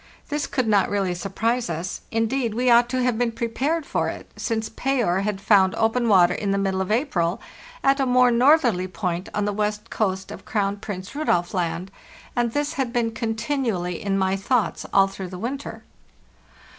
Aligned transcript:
This 0.29 0.47
could 0.47 0.67
not 0.67 0.89
really 0.89 1.13
surprise 1.13 1.69
us; 1.69 2.01
indeed, 2.09 2.55
we 2.55 2.71
ought 2.71 2.89
to 2.89 3.03
have 3.03 3.19
been 3.19 3.31
prepared 3.31 3.85
for 3.85 4.09
it, 4.09 4.27
since 4.35 4.67
Payer 4.67 5.19
had 5.19 5.39
found 5.39 5.75
open 5.75 6.09
water 6.09 6.33
in 6.33 6.49
the 6.49 6.57
middle 6.57 6.81
of 6.81 6.91
April 6.91 7.39
at 7.83 7.99
a 7.99 8.07
more 8.07 8.31
northerly 8.31 8.87
point 8.87 9.29
on 9.35 9.45
the 9.45 9.53
west 9.53 9.91
coast 9.91 10.31
of 10.31 10.43
Crown 10.43 10.77
Prince 10.77 11.13
Rudolf 11.15 11.53
Land; 11.53 11.91
and 12.35 12.51
this 12.51 12.73
had 12.73 12.91
been 12.91 13.11
continually 13.11 14.01
in 14.01 14.17
my 14.17 14.35
thoughts 14.35 14.87
all 14.91 15.05
through 15.05 15.27
the 15.29 15.37
winter. 15.37 15.83